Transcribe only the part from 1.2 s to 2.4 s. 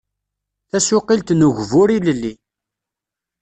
n ugbur ilelli.